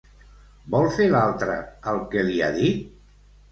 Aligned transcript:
Vol 0.75 0.89
fer 0.95 1.05
l'altre 1.11 1.59
el 1.93 2.01
que 2.17 2.25
li 2.33 2.43
ha 2.43 2.51
dit? 2.59 2.83